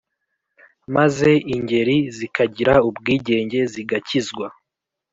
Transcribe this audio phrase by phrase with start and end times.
[0.95, 4.47] Maze ingeri zikagira ubwigenge zigakizwa